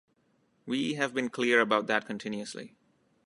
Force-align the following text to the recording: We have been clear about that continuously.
We 0.65 0.95
have 0.95 1.13
been 1.13 1.29
clear 1.29 1.61
about 1.61 1.85
that 1.85 2.07
continuously. 2.07 2.75